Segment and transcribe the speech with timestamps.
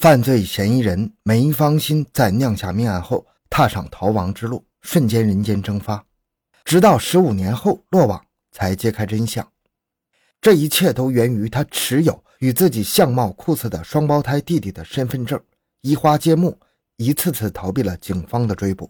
[0.00, 6.06] 犯罪嫌疑人梅芳心在酿下命案后，踏上逃亡之路，瞬间人间蒸发，
[6.64, 9.44] 直到十五年后落网，才揭开真相。
[10.40, 15.42] 这一切都源于他持有与自己相貌酷似的双胞胎弟弟的身份证，
[15.80, 16.56] 移花接木，
[16.96, 18.88] 一次次逃避了警方的追捕。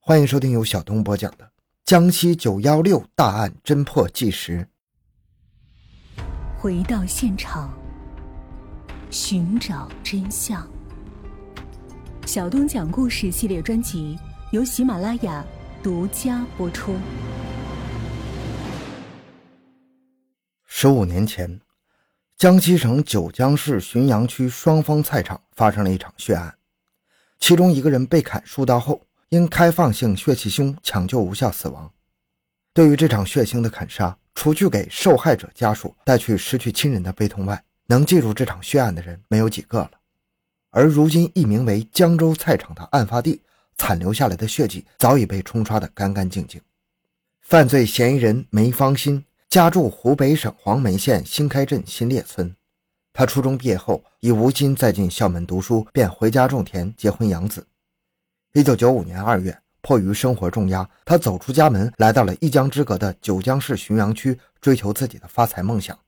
[0.00, 1.44] 欢迎收听由小东播讲的
[1.84, 4.66] 《江西九幺六大案侦破纪实》。
[6.58, 7.70] 回到现场，
[9.10, 10.68] 寻找真相。
[12.26, 14.18] 小东讲故事系列专辑
[14.52, 15.42] 由喜马拉雅
[15.82, 16.94] 独家播出。
[20.66, 21.58] 十五年前，
[22.36, 26.54] 江西省九江市浔阳区双峰菜场发生了一场血案，
[27.40, 31.90] 其中一个人被砍数刀后，因开放性血气胸抢救无效死亡。
[32.74, 39.90] 对于这场血腥的砍杀，除去给受害者家属带去失去亲人的悲痛外，能记住这场血案的人没有几个了。
[40.70, 43.42] 而如今，一名为江州菜场的案发地
[43.76, 46.60] 残留下来的血迹早已被冲刷得干干净净。
[47.42, 49.24] 犯罪嫌疑人梅芳心。
[49.48, 52.54] 家住湖北省黄梅县新开镇新列村，
[53.14, 57.66] 他初中毕业后已无心再进校门读书，便回家种田、结婚养子。
[58.52, 65.98] 一九九五年二月，迫于生活重压，他走出家门，来到了一江之隔的九江市浔阳区，追求自己的发财梦想。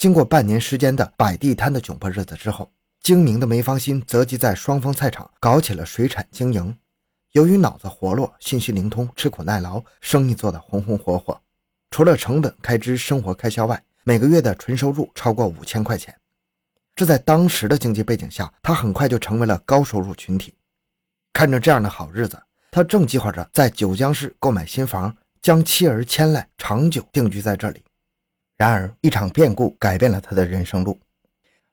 [0.00, 6.74] 经过半年时间的摆地摊的窘迫日子之后，精明的梅芳心择机在双峰菜场搞起了水产经营。
[7.32, 11.38] 由于脑子活络、信息灵通、吃苦耐劳，生意做得红红火火。
[11.90, 16.16] 除了成本开支、生活开销外，每个月的纯收入超过五千块钱。
[16.96, 20.54] 这在当时的经济背景下，他很快就成为了高收入群体。
[21.34, 27.84] 看着这样的好日子，他正计划着在九江市购买新房，将妻儿迁来，长久定居在这里。
[28.60, 31.00] 然而，一场变故改变了他的人生路。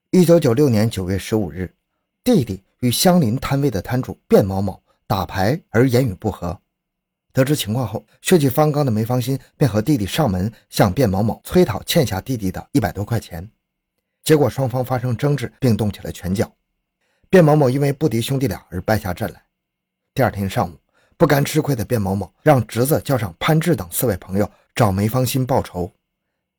[0.10, 1.70] 一九九六年九月十五日，
[2.24, 6.58] 弟弟与相邻摊位的摊主卞某某打牌而言语不和。
[7.34, 13.46] 得知情况后，血气方刚的梅芳心便和弟弟上门向卞某某催讨欠下弟弟的一百多块钱。
[14.24, 16.50] 结果双方发生争执，并动起了拳脚。
[17.30, 19.44] 卞某某因为不敌兄弟俩而败下阵来。
[20.14, 20.80] 第二天上午，
[21.18, 25.92] 不甘吃亏的卞某某让侄子叫上潘志等四位朋友找梅芳心报仇。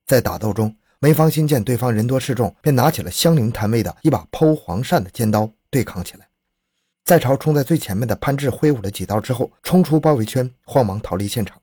[0.09, 6.27] 在打斗中，梅芳心见对方人多势众，便拿起了相邻摊位的一把剖黄鳝的尖刀对抗起来。
[7.05, 11.61] 在朝冲在最前面的潘志挥舞了几刀之后，冲出包围圈，慌忙逃离现场。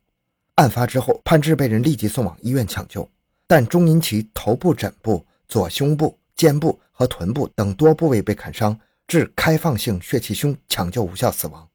[0.56, 3.10] 案发之后，潘志被人立即送往医院抢救，
[3.48, 11.68] 但终因其头部枕部、左胸部、肩部和臀部等多部位被砍伤，致开放性血气胸抢救无效死亡。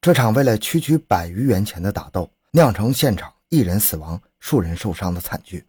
[0.00, 5.64] 这场为了区区百余元钱的打斗，酿成现场一人死亡、数人受伤的惨剧。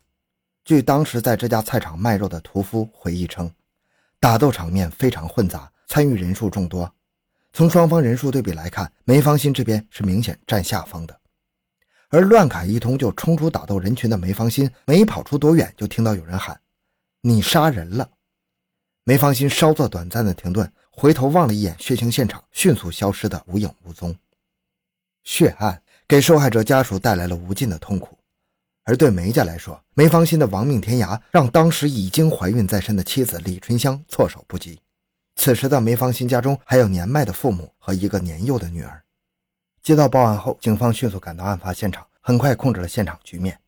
[0.65, 3.49] 据当时在这家菜场卖肉的屠夫回忆称，
[4.19, 6.91] 打斗场面非常混杂，参与人数众多。
[7.53, 11.15] 从双方人数对比来看，梅芳心这边是明显占下风的，
[12.09, 16.59] 而乱砍一通就冲出打斗人群的梅芳心，没跑出多远，就听到有人喊
[17.21, 18.09] ：“你杀人了！”
[19.05, 24.15] 梅芳心稍作短暂的停顿，回头望了一眼血腥现场，迅速消失的无影无踪。
[25.23, 28.14] 血案给受害者家属带来了无尽的痛苦，
[28.85, 34.79] 而对梅家来说，梅芳心的亡命天涯让当时已经怀孕在身的妻子李春香措手不及。
[35.35, 39.03] 此时的梅芳心家中还有年迈的父母和一个年幼的女儿。
[39.81, 43.59] 接到报案后，警方迅速赶到案发现场，很快控制了现场局面，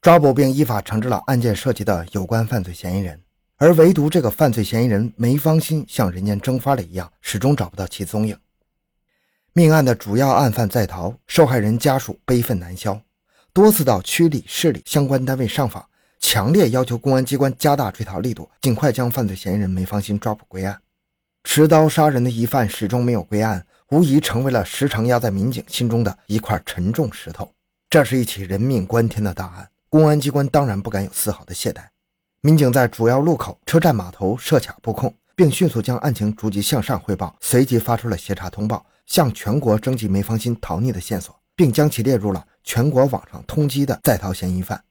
[0.00, 3.20] 抓捕并依法惩治了案件涉及的有关犯罪嫌疑人。
[3.56, 8.38] 而唯独这个犯罪嫌疑人梅芳心像人间蒸发了一样，始终找不到其踪影。
[9.52, 13.00] 命案的主要案犯在逃，受害人家属悲愤难消，
[13.58, 15.84] 多次到区里、市里相关单位上访。
[16.20, 20.80] 强烈要求公安机关加大追逃力度，尽快将犯罪嫌疑人梅芳心抓捕归案。
[21.42, 27.50] 持刀杀人的疑犯始终没有归案，无疑成为了时常压在民警心中的一块沉重石头。
[27.90, 31.80] 这是一起人命关天的大案，公安机关当然不敢有丝毫的懈怠。
[32.42, 44.84] 民警在主要路口、车站码头设卡布控，并迅速将案情逐级向上汇报，随即发出了协查通报，向全国征集梅芳心逃匿的线索，并将其列入了全国网上通缉的在逃嫌疑犯。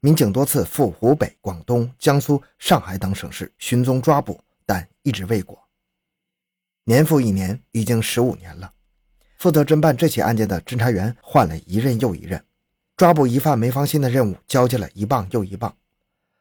[0.00, 5.62] 民警多次赴湖北、广东、江苏、上海等省市寻踪抓捕，但一直未果。
[6.84, 8.72] 年复一年，已经十五年了。
[9.36, 12.42] 负责侦办这起案件的侦查员换了一任又一任，
[12.96, 15.76] 抓捕疑犯梅芳心的任务交接了一棒又一棒，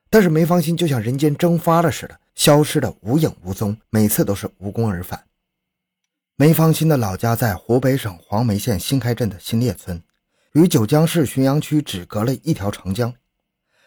[0.10, 5.21] 但是梅芳心就像人间蒸发了似的，消失的无影无踪，每次都是无功而返。
[6.38, 10.04] 梅芳新的老家在湖北省黄梅县新开镇的新列村，
[10.52, 13.14] 与九江市浔阳区只隔了一条长江。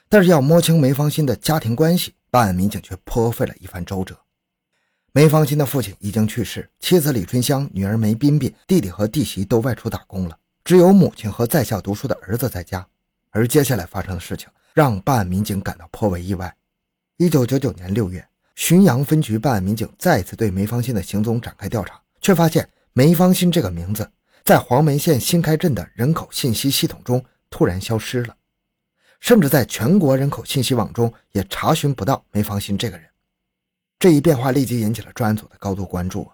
[0.08, 4.18] 但是要摸清梅芳新的家庭关系，办案民警却颇费了一番周折。
[5.12, 12.86] 梅芳新的父亲已经去世，妻子李春香、女儿梅彬彬、弟弟和弟媳都外出打工了，只有母亲和在校读书的儿子在家。
[13.28, 16.56] 而接下来发生的事情让办案民警感到颇为意外。
[17.18, 24.10] 一九九九年六月，浔阳分局办案民警再次对梅芳新的行踪展开调查，却发现梅芳新这个名字
[24.44, 28.36] 在黄梅县新开镇的人口信息系统中突然消失了，
[29.20, 33.06] 甚至在全国人口信息网中也查询不到梅芳新这个人。
[33.98, 36.30] 这一变化立即引起了专案组的高度关注。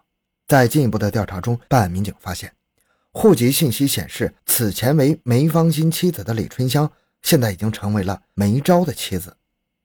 [0.46, 2.52] 在进一步的调查中，办案民警发现，
[3.12, 6.92] 户籍信息显示，此前为梅芳新妻子的李春香，
[7.22, 9.34] 现在已经成为了梅昭的妻子。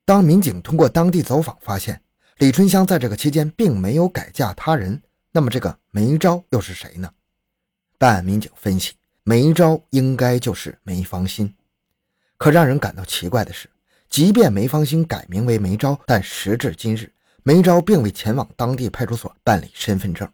[0.04, 2.02] 当民警通过当地走访发现，
[2.36, 5.00] 李春香在这个期间并没有改嫁他人，
[5.32, 7.10] 那么这个梅昭又是谁呢？
[7.98, 11.54] 办案民警分析，梅昭应该就是梅芳新。
[12.36, 13.68] 可让人感到奇怪的是，
[14.08, 17.12] 即便梅芳新改名为梅昭，但时至今日。
[17.42, 20.30] 梅昭并未前往当地派出所办理身份证，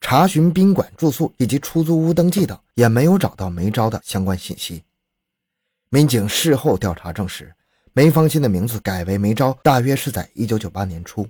[0.00, 4.82] 查询宾馆住宿以及出租屋登记等，也没有找到梅昭的相关信息。
[5.90, 7.54] 民警事后调查证实，
[7.92, 11.28] 梅芳新的名字改为梅昭，大约是在1998年初。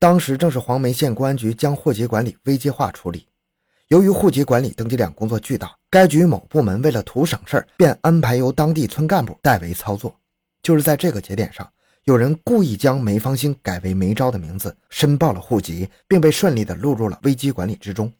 [0.00, 3.26] 当时正是黄梅县公安局将户籍管理危机化处理，
[3.88, 10.18] 由于户籍管理登记量工作巨大，该局某部门为了图省事儿，便安排由当地村干部代为操作。
[10.62, 11.70] 就是在这个节点上。
[12.04, 18.10] 有人故意将梅芳兴改为梅昭的名字，申报了户籍，并被顺利的录入了危机管理之中。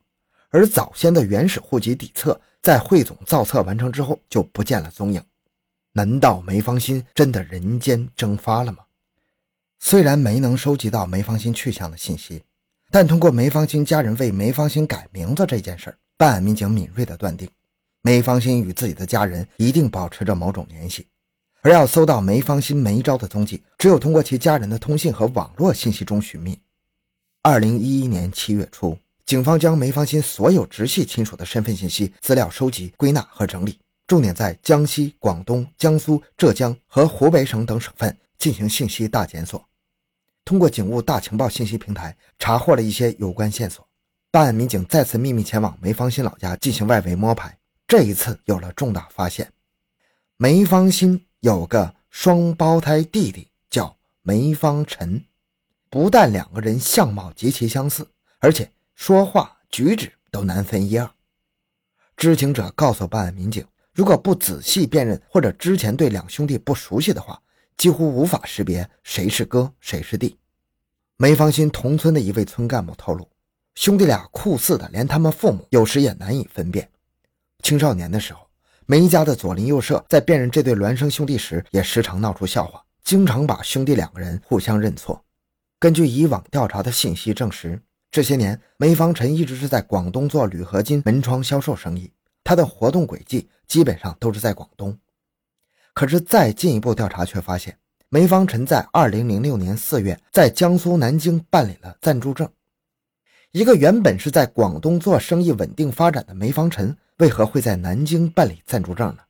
[0.50, 5.24] 而早先的原始户籍底册在汇总造册完成之后就不见了踪影。
[5.92, 8.80] 难道梅芳新真的人间蒸发了吗？
[9.82, 12.42] 虽然没能收集到梅芳新去向的信息，
[12.90, 17.48] 但通过梅芳新家人为梅芳新改名字这件事儿办案民警敏锐地断定，
[18.02, 21.06] 梅芳新与自己的家人一定保持着某种联系。
[21.62, 26.58] 而要搜到梅芳新、梅昭的踪迹，只有通过其家人的通信和网络信息中寻觅。
[27.42, 39.62] 二零一一年七月初，警方将梅芳新所有直系亲属的身份信息资料收集、归纳和整理，重点在江西、广东、江苏、浙江和湖北省等省份进行信息大检索。
[40.50, 43.86] 通过警务大情报信息平台，查获了一些有关线索。
[44.32, 47.56] 办案民警再次秘密前往梅芳新老家进行外围摸排，
[47.86, 49.48] 这一次有了重大发现：
[50.36, 51.24] 梅芳新。
[51.38, 55.24] 有个双胞胎弟弟叫梅芳臣，
[55.88, 58.04] 不但两个人相貌极其相似，
[58.40, 61.08] 而且说话举止都难分一二。
[62.16, 63.64] 知情者告诉办案民警，
[63.94, 67.40] 如果不仔细辨认或者之前对两兄弟不熟悉的话，
[67.76, 70.36] 几乎无法识别谁是哥谁是弟。
[71.22, 73.28] 梅芳新同村的一位村干部透露，
[73.74, 76.88] 兄弟俩酷似的，连他们父母有时也难以分辨。
[77.62, 78.40] 青少年的时候。
[78.86, 85.22] 梅家的左邻右舍在辨认这对孪生兄弟时，也时常闹出笑话，经常把兄弟两个人互相认错。
[85.78, 87.80] 根据以往调查的信息证实，
[88.10, 92.10] 这些年梅芳臣一直是在广东做铝合金门窗销售生意，
[92.42, 94.98] 他的活动轨迹基本上都是在广东。
[95.92, 97.78] 可是再进一步调查却发现，
[98.12, 102.50] 梅芳臣在2006年4月在江苏南京办理了暂住证。
[103.52, 106.96] 一个原本是在广东做生意稳定发展的梅芳臣。
[107.18, 109.22] 为何会在南京办理暂住证呢？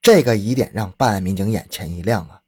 [0.00, 2.40] 这个疑点让办案民警眼前一亮啊！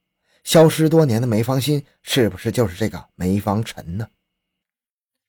[0.45, 4.07] 消失多年的梅芳新是不是就是这个梅芳臣呢？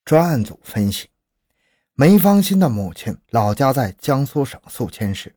[0.06, 1.10] 专案组分析，
[1.96, 5.36] 梅芳新的母亲老家在江苏省宿迁市，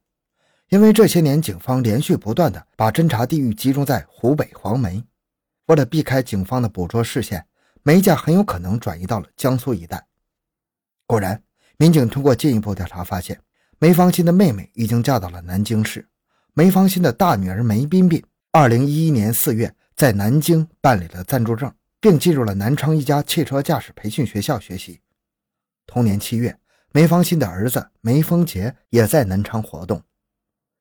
[0.68, 5.04] 因为这些年警方连续不断的把侦查地域集中在湖北黄梅，
[5.66, 7.46] 为了避开警方的捕捉视线，
[7.82, 10.06] 梅家很有可能转移到了江苏一带。
[11.06, 11.40] 果然，
[11.76, 13.40] 民警通过进一步调查发现。
[13.78, 16.08] 梅芳新的妹妹已经嫁到了南京市。
[16.54, 21.70] 梅芳新的大女儿梅彬彬，二零一一年四月在南京办理了暂住证，
[22.00, 24.98] 并进入了南昌一家汽车驾驶培训学校学习。
[25.86, 26.58] 同年七月，
[26.90, 30.02] 梅芳新的儿子梅峰杰也在南昌活动。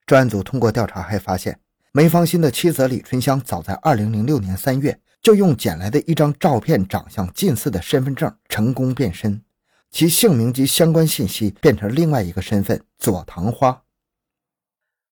[0.05, 1.59] 专案组通过调查还发现，
[1.91, 9.41] 梅芳新的妻子李春香早在二零零六年三月就用捡来的一张照片长相近似的身份证成功变身。
[9.89, 13.81] 其姓名及相关信息变成另外一个身份左唐花，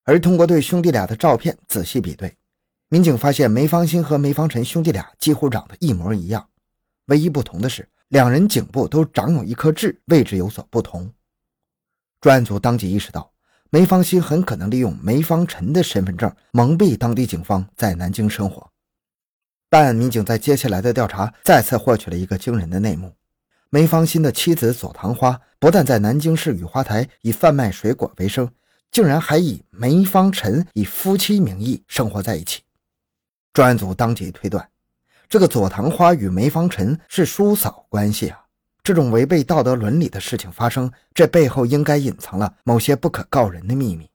[0.04, 2.36] 而通过对兄弟俩的照片仔细比对，
[2.90, 6.50] 民警发现梅芳新和梅芳臣兄弟俩几乎长得一模一样，
[7.06, 11.12] 唯一不同的是两人颈部都长有一颗痣，位置有所不同。
[12.20, 13.33] 专案组当即意识到，
[13.74, 18.70] 梅芳新很可能利用梅芳臣的身份证蒙蔽当地警方在南京生活。
[19.68, 23.12] 办案民警在接下来的调查再次获取了一个惊人的内幕。
[23.72, 28.48] 梅芳新的妻子左唐花不但在南京市雨花台以贩卖水果为生，
[28.92, 32.62] 竟然还以梅芳臣以夫妻名义生活在一起。
[33.54, 34.70] 专案组当即推断，
[35.28, 38.43] 这个左唐花与梅芳臣是叔嫂关系啊！
[38.84, 44.10] 这种违背道德伦理的事情发生，这背后应该隐藏了某些不可告人的秘密。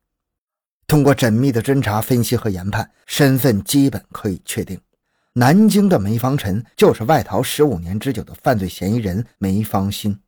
[0.87, 4.79] 通过缜密的侦查、分析和研判，身份基本可以确定，
[5.33, 10.21] 南京的梅芳臣就是外逃十五年之久的犯罪嫌疑人梅芳新。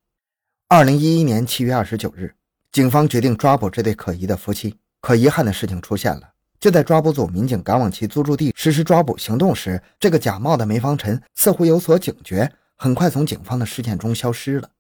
[0.69, 2.35] 二零一一年七月二十九日，
[2.73, 4.75] 警方决定抓捕这对可疑的夫妻。
[5.03, 6.23] 可遗憾的事情出现了，
[6.59, 12.51] 就在抓捕组民警赶往其租住地实施抓捕行动时，这个假冒的梅芳臣似乎有所警觉，
[12.83, 14.71] 很快从警方的视线中消失了。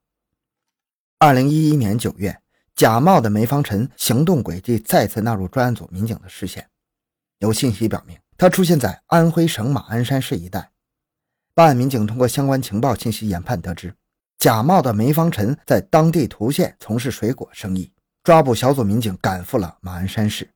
[1.18, 2.40] 二零一一年九月。
[2.74, 6.70] 假冒的梅芳臣行动轨迹再次纳入专案组民警的视线。
[7.40, 10.70] 有信息表明，他出现在安徽省马鞍山市一带。
[11.52, 13.94] 办案民警通过相关情报信息研判得知，
[14.38, 17.92] 假冒的梅芳臣在当地涂县从事水果生意。
[18.24, 20.48] 抓捕小组民警赶赴了马鞍山市，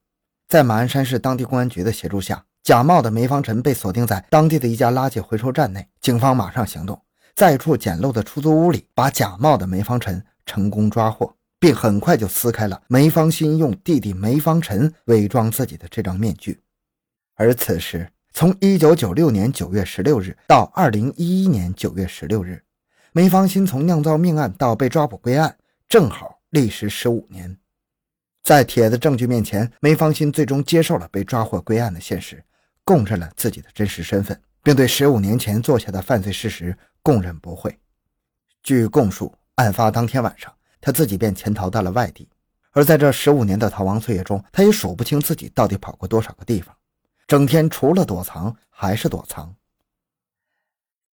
[0.49, 5.87] 在马鞍山市当地公安局的协助下，假冒的梅芳臣被锁定在当地的一家垃圾回收站内。
[6.01, 7.03] 警方马上行动，
[7.35, 11.35] 在处简陋的出租屋里，把假冒的梅芳臣成功抓获。
[11.64, 16.61] 并很快就撕开了梅芳新用弟弟梅芳臣伪装自己的这张面具，
[17.37, 22.62] 而此时，从1996年9月16日到2011年9月16日，
[23.12, 25.57] 梅芳新从酿造命案到被抓捕归案，
[25.88, 27.57] 正好历时15年。
[28.43, 32.45] 在铁的证据面前，梅芳新最终接受了被抓获归案的现实，
[32.85, 37.78] 供认了自己的真实身份，并对15年前做下的犯罪事实供认不讳。
[38.64, 40.52] 据供述，案发当天晚上。
[40.80, 42.28] 他自己便潜逃到了外地，
[42.73, 46.76] 而在这十五年的逃亡岁月中，他也数不清自己到底跑过多少个地方，
[47.26, 49.56] 整天除了躲藏还是躲藏。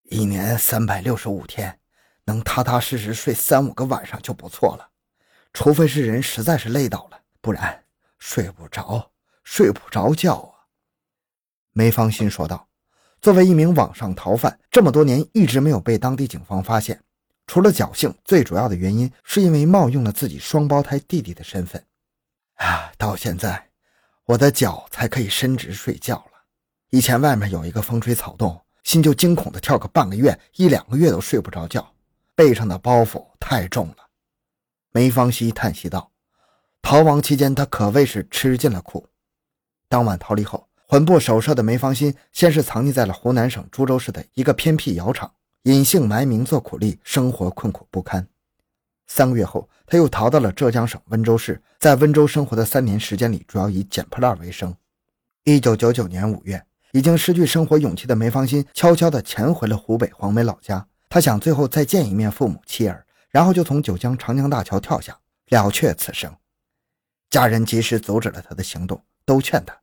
[0.04, 1.78] 一年三百六十五天，
[2.24, 4.88] 能踏踏实实睡三五个晚上就不错了，
[5.52, 7.84] 除非是人实在是累倒了，不然
[8.18, 9.10] 睡不着，
[9.44, 10.64] 睡不着觉啊。
[11.72, 12.68] 梅芳心说道
[13.20, 17.00] ：“作为一名网上逃犯，这么多年一直没有被当地警方发现。”
[17.48, 21.82] 除了侥幸，最主要的原因是因为冒用了自己双胞胎弟弟的身份。
[22.56, 23.70] 啊，到现在
[24.26, 26.32] 我的脚才可以伸直睡觉了。
[26.90, 31.94] 以前外面有一个风吹草动，心就惊恐的跳个半个月、一两个月都睡不着觉，
[32.34, 33.96] 背上的包袱太重了。
[34.92, 36.12] 梅芳熙叹息道
[36.82, 39.06] ：“逃亡期间，他可谓是吃尽了苦。
[39.88, 45.30] 当晚逃离后，魂不守舍的梅芳心先是藏匿在了湖南省株洲市的一个偏僻窑厂。”
[45.64, 48.26] 隐姓埋名做苦力，生活困苦不堪。
[49.06, 54.74] 三个月后，他又逃到了浙江省温州市，在温州生活的三年时间里，主要以捡破烂为生。
[55.44, 60.86] 一九九九年五月，已经失去生活勇气的梅芳心悄悄地潜回了湖北黄梅老家。
[61.10, 65.18] 他想最后再见一面父母妻儿，然后就从九江长江大桥跳下，
[65.48, 66.34] 了却此生。
[67.28, 69.78] 家人及时阻止了他的行动，都劝他，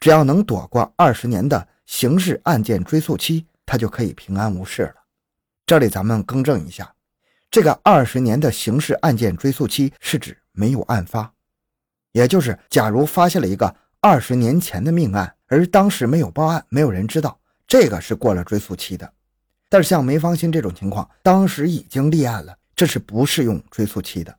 [0.00, 4.94] 只要能躲过二十年的刑事案件追诉期，他就可以平安无事了。
[5.66, 6.94] 这里咱们更正一下，
[7.50, 11.32] 这个二十年的刑事案件追诉期是指没有案发，
[12.12, 19.12] 也就是假如发现了一个二十年前的命案，而当时没有报案，没有人知道，这个是过了追诉期的。
[19.68, 24.34] 但是像梅芳心这种情况，当时已经立案了，这是不适用追诉期的。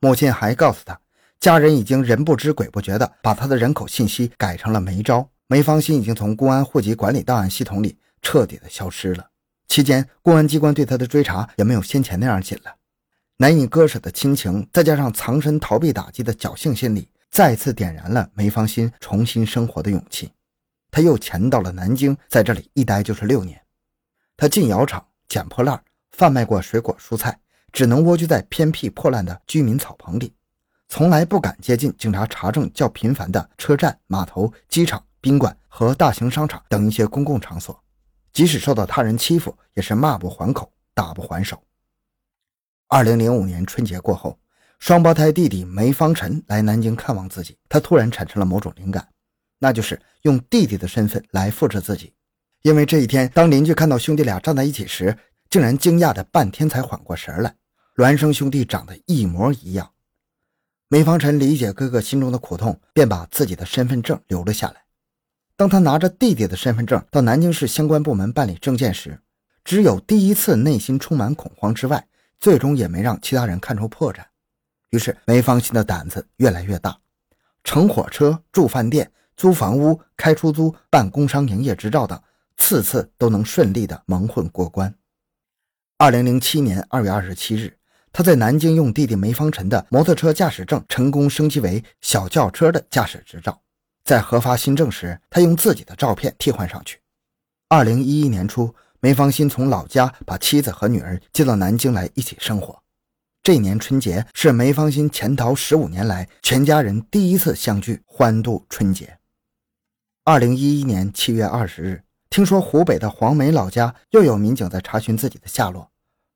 [0.00, 0.98] 母亲还告诉他，
[1.40, 9.30] 家人已经人不知鬼不觉的把他的人口信息改成了梅招，梅芳心已经从公安户籍管理档案系统里彻底的消失了。
[9.68, 12.74] 期间，公安机关对他的追查也没有先前那样紧了。
[13.36, 20.32] 难以割舍的亲情，再加上藏身逃避打击的侥幸心理，再次点燃了梅芳心重新生活的勇气。
[20.90, 23.60] 他又潜到了南京，在这里一待就是六年。
[24.36, 27.38] 他进窑厂捡破烂，贩卖过水果蔬菜，
[27.72, 30.32] 只能蜗居在偏僻破烂的居民草棚里，
[30.88, 37.78] 从来不敢接近警察查证较频繁的车站、码头、机场、宾馆和大型商场等一些公共场所。
[38.32, 41.60] 即使受到他人欺负，也是骂不还口，打不还手。
[42.88, 44.38] 二零零五年春节过后，
[44.78, 49.08] 双胞胎弟弟梅芳辰来南京看望自己，他突然产生了某种灵感，
[49.58, 52.12] 那就是用弟弟的身份来复制自己。
[52.62, 55.16] 因为这一天，当邻居看到兄弟俩站在一起时，
[55.50, 57.56] 竟然惊讶的半天才缓过神来，
[57.96, 59.90] 孪生兄弟长得一模一样。
[60.88, 64.84] 梅芳臣理解哥哥心中的苦痛，便把自己的身份证留了下来。
[65.56, 69.20] 当他拿着弟弟的身份证到南京市相关部门办理证件时，
[69.64, 72.06] 只有第一次内心充满恐慌之外，
[72.38, 74.20] 最终也没让其他人看出破绽。
[74.90, 76.96] 于是梅芳心的胆子越来越大，
[77.64, 82.22] 乘火车、住饭店、租房屋、开出租、办工商营业执照等，
[82.56, 84.94] 次次都能顺利的蒙混过关。
[85.98, 87.75] 二零零七年二月二十七日，
[88.16, 93.60] 他在南京用弟弟梅芳臣的摩托车驾驶证成功升级为小轿车的驾驶执照。
[94.04, 96.98] 在核发新证时，他用自己的照片替换上去。
[97.68, 102.82] 二零一一年初，梅芳新从老家把妻子和女儿接到南京来一起生活。
[103.42, 109.18] 这年春节是梅芳新潜逃十五年来全家人第一次相聚欢度春节。
[110.24, 115.90] 二零一一年七月二十日，听说湖北的黄梅老家又有民警在查询自己的下落，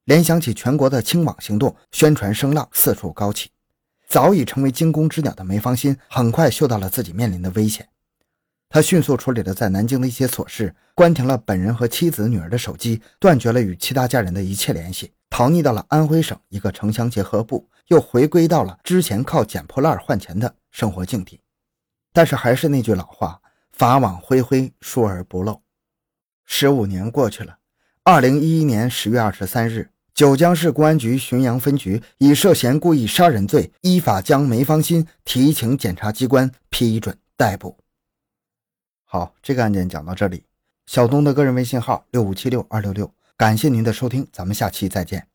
[0.05, 3.51] 联想起全国的清网行动，宣传声浪四处高起。
[4.09, 7.89] 早已成为惊弓之鸟的梅芳心很快嗅到了自己面临的危险。
[8.69, 21.41] 他迅速处理了在南京的一些琐事，关停了本人和妻子、女儿的手机，断绝了与其他家人的一切联系，逃匿到了安徽省一个城乡结合部，又回归到了之前靠捡破烂换钱的生活境地。
[22.13, 23.41] 但是还是那句老话，
[23.73, 25.63] 法网恢恢，疏而不漏。
[26.45, 27.59] 十五年过去了，
[28.03, 37.77] 二零一一年十月二十三日，九江市公安局浔阳分局以涉嫌故意杀人罪，依法将梅芳新提请检察机关批准逮捕。
[39.05, 40.45] 好，这个案件讲到这里。
[40.87, 45.30] 小东的个人微信号六五七六二六六，感谢您的收听，咱们下期再见。